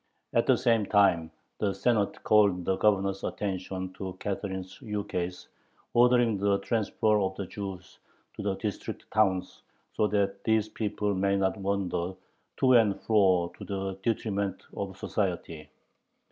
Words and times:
At 0.33 0.47
the 0.47 0.57
same 0.57 0.87
time 0.87 1.29
the 1.59 1.75
Senate 1.75 2.23
called 2.23 2.65
the 2.65 2.75
Governor's 2.77 3.23
attention 3.23 3.93
to 3.93 4.17
Catherine's 4.19 4.81
ukase 4.81 5.45
ordering 5.93 6.39
the 6.39 6.57
transfer 6.61 7.19
of 7.19 7.35
the 7.35 7.45
Jews 7.45 7.99
to 8.35 8.41
the 8.41 8.55
District 8.55 9.05
towns, 9.13 9.61
"so 9.93 10.07
that 10.07 10.43
these 10.43 10.69
people 10.69 11.13
may 11.13 11.35
not 11.35 11.55
wander 11.55 12.13
to 12.57 12.73
and 12.73 12.99
fro 12.99 13.51
to 13.55 13.63
the 13.63 13.99
detriment 14.01 14.63
of 14.75 14.97
society." 14.97 15.69